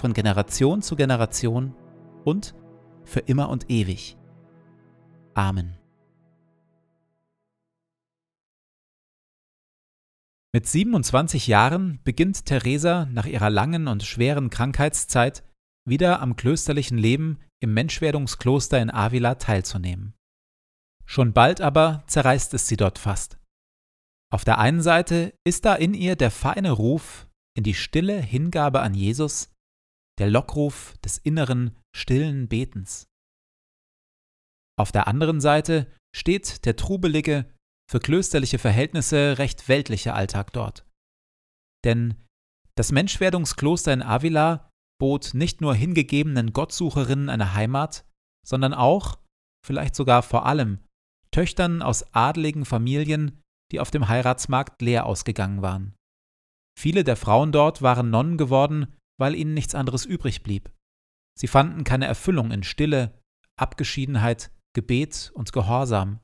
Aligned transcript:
von 0.00 0.14
Generation 0.14 0.82
zu 0.82 0.96
Generation 0.96 1.74
und 2.24 2.54
für 3.04 3.20
immer 3.20 3.50
und 3.50 3.70
ewig. 3.70 4.16
Amen. 5.34 5.76
Mit 10.52 10.66
27 10.66 11.46
Jahren 11.46 12.00
beginnt 12.02 12.46
Theresa 12.46 13.06
nach 13.12 13.26
ihrer 13.26 13.50
langen 13.50 13.86
und 13.86 14.02
schweren 14.02 14.50
Krankheitszeit 14.50 15.44
wieder 15.86 16.20
am 16.20 16.34
klösterlichen 16.34 16.98
Leben 16.98 17.38
im 17.60 17.72
Menschwerdungskloster 17.74 18.80
in 18.80 18.90
Avila 18.90 19.36
teilzunehmen. 19.36 20.14
Schon 21.06 21.32
bald 21.32 21.60
aber 21.60 22.04
zerreißt 22.06 22.54
es 22.54 22.66
sie 22.66 22.76
dort 22.76 22.98
fast. 22.98 23.38
Auf 24.32 24.44
der 24.44 24.58
einen 24.58 24.80
Seite 24.80 25.34
ist 25.44 25.64
da 25.64 25.74
in 25.74 25.94
ihr 25.94 26.16
der 26.16 26.30
feine 26.30 26.70
Ruf 26.70 27.28
in 27.56 27.64
die 27.64 27.74
stille 27.74 28.20
Hingabe 28.20 28.80
an 28.80 28.94
Jesus, 28.94 29.49
der 30.20 30.30
Lockruf 30.30 30.96
des 30.98 31.18
inneren, 31.18 31.76
stillen 31.96 32.46
Betens. 32.48 33.08
Auf 34.78 34.92
der 34.92 35.08
anderen 35.08 35.40
Seite 35.40 35.90
steht 36.14 36.64
der 36.66 36.76
trubelige, 36.76 37.52
für 37.90 38.00
klösterliche 38.00 38.58
Verhältnisse 38.58 39.38
recht 39.38 39.68
weltliche 39.68 40.14
Alltag 40.14 40.52
dort. 40.52 40.86
Denn 41.84 42.14
das 42.76 42.92
Menschwerdungskloster 42.92 43.92
in 43.92 44.02
Avila 44.02 44.70
bot 45.00 45.34
nicht 45.34 45.60
nur 45.60 45.74
hingegebenen 45.74 46.52
Gottsucherinnen 46.52 47.28
eine 47.28 47.54
Heimat, 47.54 48.04
sondern 48.46 48.74
auch, 48.74 49.18
vielleicht 49.66 49.94
sogar 49.94 50.22
vor 50.22 50.46
allem, 50.46 50.78
Töchtern 51.30 51.82
aus 51.82 52.14
adligen 52.14 52.64
Familien, 52.64 53.40
die 53.72 53.80
auf 53.80 53.90
dem 53.90 54.08
Heiratsmarkt 54.08 54.82
leer 54.82 55.06
ausgegangen 55.06 55.62
waren. 55.62 55.94
Viele 56.78 57.04
der 57.04 57.16
Frauen 57.16 57.52
dort 57.52 57.82
waren 57.82 58.10
Nonnen 58.10 58.36
geworden, 58.36 58.94
weil 59.20 59.34
ihnen 59.34 59.54
nichts 59.54 59.74
anderes 59.74 60.04
übrig 60.04 60.42
blieb. 60.42 60.72
Sie 61.38 61.46
fanden 61.46 61.84
keine 61.84 62.06
Erfüllung 62.06 62.50
in 62.50 62.62
Stille, 62.62 63.20
Abgeschiedenheit, 63.56 64.50
Gebet 64.74 65.30
und 65.34 65.52
Gehorsam. 65.52 66.20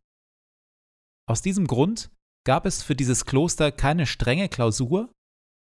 Aus 1.28 1.42
diesem 1.42 1.66
Grund 1.66 2.10
gab 2.44 2.66
es 2.66 2.82
für 2.82 2.96
dieses 2.96 3.24
Kloster 3.24 3.72
keine 3.72 4.06
strenge 4.06 4.48
Klausur, 4.48 5.12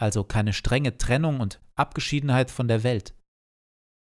also 0.01 0.25
keine 0.25 0.53
strenge 0.53 0.99
Trennung 0.99 1.41
und 1.41 1.61
Abgeschiedenheit 1.77 2.51
von 2.51 2.69
der 2.69 2.83
Welt. 2.83 3.15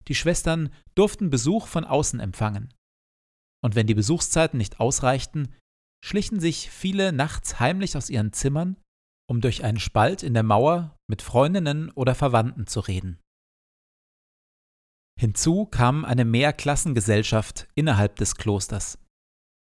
Die 0.09 0.15
Schwestern 0.15 0.73
durften 0.95 1.31
Besuch 1.31 1.67
von 1.67 1.85
außen 1.85 2.19
empfangen. 2.19 2.75
Und 3.63 3.75
wenn 3.77 3.87
die 3.87 3.95
Besuchszeiten 3.95 4.59
nicht 4.59 4.81
ausreichten, 4.81 5.55
schlichen 6.05 6.41
sich 6.41 6.71
viele 6.71 7.13
nachts 7.13 7.61
heimlich 7.61 7.97
aus 7.97 8.11
ihren 8.11 8.33
Zimmern 8.33 8.77
um 9.33 9.41
durch 9.41 9.65
einen 9.65 9.79
Spalt 9.79 10.23
in 10.23 10.35
der 10.35 10.43
Mauer 10.43 10.95
mit 11.13 11.21
Freundinnen 11.21 11.91
oder 11.91 12.15
Verwandten 12.15 12.67
zu 12.67 12.81
reden. 12.81 13.21
Hinzu 15.21 15.67
kam 15.67 16.07
eine 16.07 16.25
Mehrklassengesellschaft 16.25 17.69
innerhalb 17.75 18.17
des 18.17 18.37
Klosters. 18.37 18.99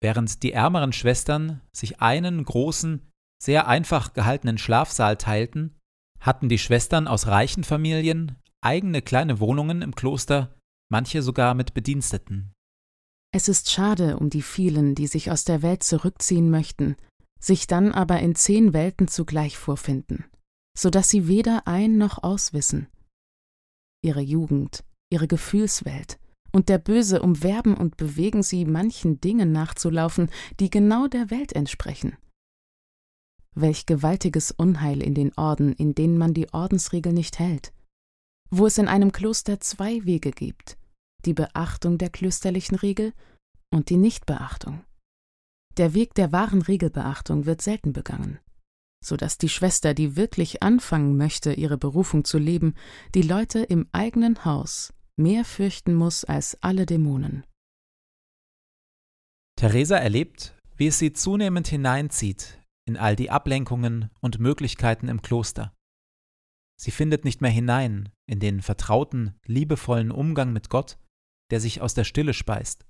Während 0.04 0.44
die 0.44 0.52
ärmeren 0.52 0.94
Schwestern 0.94 1.62
sich 1.76 2.00
einen 2.00 2.44
großen, 2.44 3.10
sehr 3.42 3.68
einfach 3.68 4.14
gehaltenen 4.14 4.60
Schlafsaal 4.60 5.18
teilten, 5.18 5.80
hatten 6.20 6.48
die 6.48 6.60
Schwestern 6.60 7.08
aus 7.08 7.26
reichen 7.26 7.64
Familien 7.64 8.36
eigene 8.64 9.02
kleine 9.02 9.40
Wohnungen 9.40 9.82
im 9.82 9.96
Kloster, 9.96 10.56
manche 10.92 11.24
sogar 11.24 11.56
mit 11.56 11.74
Bediensteten. 11.74 12.54
Es 13.34 13.48
ist 13.48 13.72
schade 13.72 14.20
um 14.20 14.30
die 14.30 14.44
vielen, 14.44 14.94
die 14.94 15.08
sich 15.08 15.32
aus 15.32 15.44
der 15.44 15.64
Welt 15.64 15.82
zurückziehen 15.82 16.52
möchten, 16.52 16.98
sich 17.40 17.66
dann 17.66 17.92
aber 17.92 18.20
in 18.20 18.36
zehn 18.36 18.74
Welten 18.74 19.08
zugleich 19.08 19.58
vorfinden, 19.58 20.26
so 20.78 20.90
dass 20.90 21.10
sie 21.10 21.28
weder 21.28 21.68
ein 21.68 21.98
noch 21.98 22.24
auswissen. 22.24 22.88
Ihre 24.04 24.22
Jugend, 24.22 24.84
ihre 25.12 25.28
Gefühlswelt 25.28 26.20
und 26.52 26.70
der 26.70 26.78
Böse 26.78 27.22
umwerben 27.22 27.76
und 27.76 27.98
bewegen 27.98 28.44
sie, 28.44 28.66
manchen 28.66 29.22
Dingen 29.22 29.52
nachzulaufen, 29.52 30.30
die 30.60 30.70
genau 30.70 31.08
der 31.08 31.30
Welt 31.30 31.54
entsprechen. 31.54 32.18
Welch 33.54 33.86
gewaltiges 33.86 34.52
Unheil 34.52 35.02
in 35.02 35.14
den 35.14 35.34
Orden, 35.38 35.74
in 35.74 35.94
denen 35.94 36.18
man 36.18 36.34
die 36.34 36.52
Ordensregel 36.54 37.14
nicht 37.14 37.40
hält, 37.40 37.74
wo 38.50 38.66
es 38.66 38.78
in 38.78 38.88
einem 38.88 39.12
Kloster 39.12 39.60
zwei 39.60 40.04
Wege 40.06 40.32
gibt, 40.32 40.78
die 41.26 41.34
Beachtung 41.34 41.98
der 41.98 42.10
klösterlichen 42.10 42.76
Regel 42.76 43.14
und 43.74 43.90
die 43.90 43.98
Nichtbeachtung. 43.98 44.84
Der 45.78 45.94
Weg 45.94 46.14
der 46.16 46.32
wahren 46.32 46.62
Regelbeachtung 46.62 47.46
wird 47.46 47.62
selten 47.62 47.94
begangen, 47.94 48.40
so 49.04 49.18
dass 49.18 49.38
die 49.38 49.50
Schwester, 49.50 49.94
die 49.94 50.16
wirklich 50.16 50.62
anfangen 50.62 51.18
möchte, 51.18 51.54
ihre 51.54 51.78
Berufung 51.78 52.24
zu 52.24 52.38
leben, 52.38 52.76
die 53.16 53.22
Leute 53.22 53.60
im 53.60 53.88
eigenen 53.92 54.46
Haus 54.46 54.94
mehr 55.18 55.46
fürchten 55.46 55.94
muss 55.94 56.24
als 56.24 56.58
alle 56.62 56.86
Dämonen. 56.86 57.46
Theresa 59.58 59.98
erlebt, 59.98 60.56
wie 60.76 60.88
es 60.88 60.98
sie 60.98 61.14
zunehmend 61.14 61.68
hineinzieht 61.68 62.60
in 62.88 62.98
all 62.98 63.16
die 63.16 63.30
Ablenkungen 63.30 64.10
und 64.22 64.40
Möglichkeiten 64.40 65.08
im 65.08 65.22
Kloster. 65.22 65.74
Sie 66.80 66.92
findet 66.92 67.26
nicht 67.26 67.42
mehr 67.42 67.52
hinein 67.52 68.10
in 68.28 68.40
den 68.40 68.62
vertrauten, 68.62 69.36
liebevollen 69.46 70.12
Umgang 70.12 70.52
mit 70.52 70.70
Gott, 70.70 70.98
der 71.52 71.60
sich 71.60 71.82
aus 71.82 71.94
der 71.94 72.06
Stille 72.06 72.34
speist, 72.34 72.88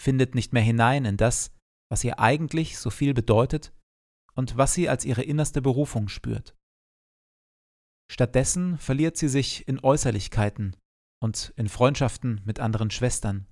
findet 0.00 0.34
nicht 0.34 0.52
mehr 0.52 0.62
hinein 0.62 1.06
in 1.06 1.16
das, 1.16 1.52
was 1.90 2.04
ihr 2.04 2.18
eigentlich 2.18 2.76
so 2.78 2.90
viel 2.90 3.14
bedeutet 3.14 3.72
und 4.34 4.56
was 4.56 4.74
sie 4.74 4.88
als 4.88 5.04
ihre 5.04 5.22
innerste 5.22 5.62
Berufung 5.62 6.08
spürt. 6.08 6.56
Stattdessen 8.10 8.78
verliert 8.78 9.16
sie 9.16 9.28
sich 9.28 9.66
in 9.68 9.80
Äußerlichkeiten 9.82 10.76
und 11.22 11.52
in 11.56 11.68
Freundschaften 11.68 12.42
mit 12.44 12.60
anderen 12.60 12.90
Schwestern. 12.90 13.46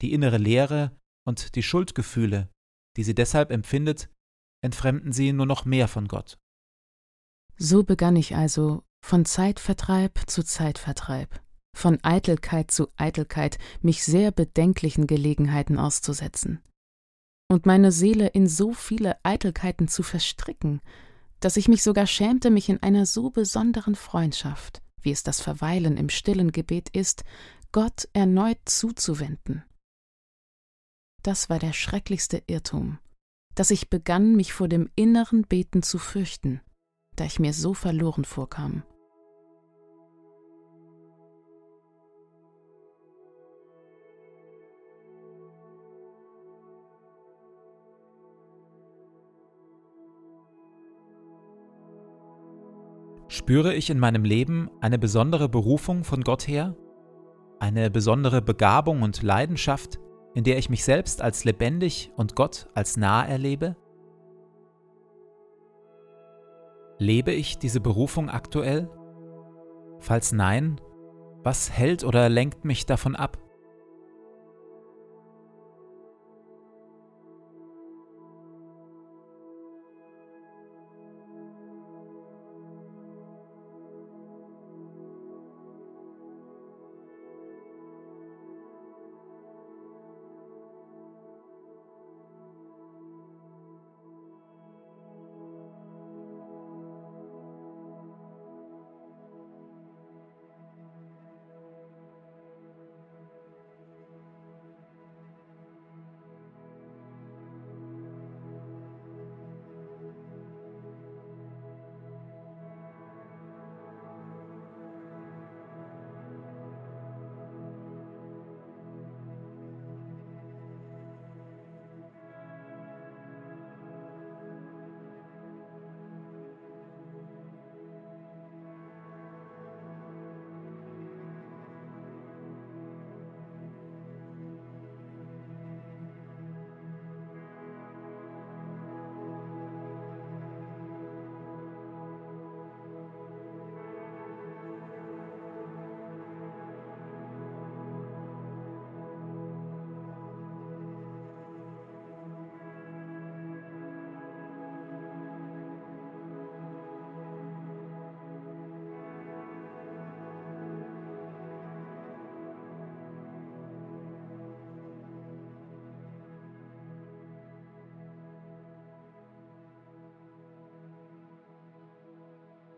Die 0.00 0.12
innere 0.12 0.38
Leere 0.38 0.96
und 1.26 1.54
die 1.54 1.62
Schuldgefühle, 1.62 2.50
die 2.96 3.04
sie 3.04 3.14
deshalb 3.14 3.50
empfindet, 3.50 4.10
entfremden 4.62 5.12
sie 5.12 5.32
nur 5.32 5.46
noch 5.46 5.64
mehr 5.64 5.88
von 5.88 6.08
Gott. 6.08 6.38
So 7.56 7.82
begann 7.82 8.16
ich 8.16 8.36
also 8.36 8.84
von 9.04 9.24
Zeitvertreib 9.24 10.28
zu 10.28 10.42
Zeitvertreib, 10.42 11.42
von 11.76 12.02
Eitelkeit 12.04 12.70
zu 12.70 12.88
Eitelkeit 12.96 13.58
mich 13.80 14.04
sehr 14.04 14.30
bedenklichen 14.30 15.06
Gelegenheiten 15.06 15.78
auszusetzen 15.78 16.62
und 17.52 17.66
meine 17.66 17.92
Seele 17.92 18.28
in 18.28 18.46
so 18.48 18.72
viele 18.72 19.22
Eitelkeiten 19.24 19.86
zu 19.86 20.02
verstricken, 20.02 20.80
dass 21.40 21.56
ich 21.56 21.68
mich 21.68 21.82
sogar 21.82 22.06
schämte, 22.06 22.50
mich 22.50 22.68
in 22.68 22.82
einer 22.82 23.06
so 23.06 23.30
besonderen 23.30 23.94
Freundschaft, 23.94 24.82
wie 25.02 25.10
es 25.10 25.22
das 25.22 25.40
Verweilen 25.40 25.96
im 25.96 26.08
stillen 26.08 26.52
Gebet 26.52 26.88
ist, 26.90 27.24
Gott 27.70 28.08
erneut 28.12 28.58
zuzuwenden. 28.64 29.64
Das 31.22 31.50
war 31.50 31.58
der 31.58 31.72
schrecklichste 31.72 32.42
Irrtum, 32.46 32.98
dass 33.54 33.70
ich 33.70 33.90
begann, 33.90 34.34
mich 34.34 34.52
vor 34.52 34.68
dem 34.68 34.90
inneren 34.96 35.42
Beten 35.42 35.82
zu 35.82 35.98
fürchten, 35.98 36.60
da 37.16 37.24
ich 37.24 37.38
mir 37.38 37.52
so 37.52 37.74
verloren 37.74 38.24
vorkam. 38.24 38.82
Spüre 53.32 53.72
ich 53.72 53.88
in 53.88 53.98
meinem 53.98 54.24
Leben 54.24 54.70
eine 54.82 54.98
besondere 54.98 55.48
Berufung 55.48 56.04
von 56.04 56.20
Gott 56.20 56.46
her? 56.46 56.76
Eine 57.60 57.90
besondere 57.90 58.42
Begabung 58.42 59.00
und 59.00 59.22
Leidenschaft, 59.22 59.98
in 60.34 60.44
der 60.44 60.58
ich 60.58 60.68
mich 60.68 60.84
selbst 60.84 61.22
als 61.22 61.44
lebendig 61.44 62.12
und 62.14 62.36
Gott 62.36 62.68
als 62.74 62.98
nah 62.98 63.24
erlebe? 63.24 63.74
Lebe 66.98 67.32
ich 67.32 67.56
diese 67.56 67.80
Berufung 67.80 68.28
aktuell? 68.28 68.90
Falls 69.98 70.32
nein, 70.32 70.78
was 71.42 71.72
hält 71.72 72.04
oder 72.04 72.28
lenkt 72.28 72.66
mich 72.66 72.84
davon 72.84 73.16
ab? 73.16 73.38